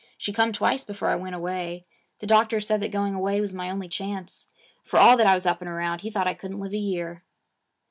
[0.17, 1.83] She come twice before I went away.
[2.21, 4.47] The doctor said that going away was my only chance.
[4.83, 7.21] For all that I was up and around, he thought I couldn't live a year.'